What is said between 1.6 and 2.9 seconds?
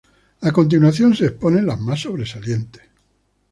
las más sobresalientes.